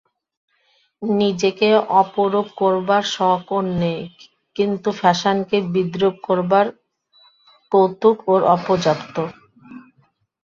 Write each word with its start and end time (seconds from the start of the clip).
নিজেকে 1.01 1.69
অপরূপ 2.01 2.47
করবার 2.57 3.03
শখ 3.11 3.43
ওর 3.51 3.65
নেই, 3.81 4.01
কিন্তু 4.55 4.89
ফ্যাশানকে 4.99 5.57
বিদ্রূপ 5.73 6.15
করবার 6.27 6.65
কৌতুক 7.71 8.17
ওর 8.27 8.41
অপর্যাপ্ত। 8.55 9.15